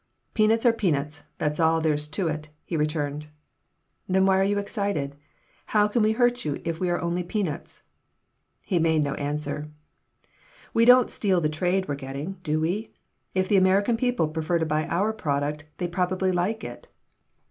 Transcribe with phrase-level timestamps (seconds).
[0.33, 3.27] "Peanuts are peanuts, that's all there's to it," he returned
[4.07, 5.15] "Then why are you excited?
[5.77, 7.83] How can we hurt you if we are only peanuts?"
[8.63, 9.69] He made no answer
[10.73, 12.91] "We don't steal the trade we're getting, do we?
[13.35, 16.87] If the American people prefer to buy our product they probably like it."